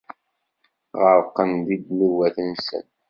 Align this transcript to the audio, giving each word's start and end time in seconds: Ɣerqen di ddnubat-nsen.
Ɣerqen 1.01 1.51
di 1.65 1.77
ddnubat-nsen. 1.81 2.85